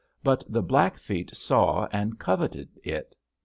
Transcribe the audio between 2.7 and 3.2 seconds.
it.